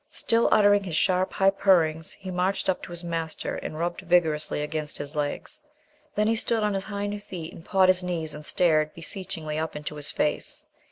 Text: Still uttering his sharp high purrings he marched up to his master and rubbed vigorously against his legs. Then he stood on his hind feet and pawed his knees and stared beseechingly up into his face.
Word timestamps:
Still 0.09 0.49
uttering 0.51 0.83
his 0.85 0.95
sharp 0.95 1.31
high 1.33 1.51
purrings 1.51 2.11
he 2.13 2.31
marched 2.31 2.69
up 2.69 2.81
to 2.81 2.89
his 2.91 3.03
master 3.03 3.57
and 3.57 3.77
rubbed 3.77 4.01
vigorously 4.01 4.63
against 4.63 4.97
his 4.97 5.15
legs. 5.15 5.61
Then 6.15 6.25
he 6.25 6.35
stood 6.35 6.63
on 6.63 6.73
his 6.73 6.85
hind 6.85 7.21
feet 7.21 7.53
and 7.53 7.63
pawed 7.63 7.87
his 7.87 8.03
knees 8.03 8.33
and 8.33 8.43
stared 8.43 8.95
beseechingly 8.95 9.59
up 9.59 9.75
into 9.75 9.97
his 9.97 10.09
face. 10.09 10.65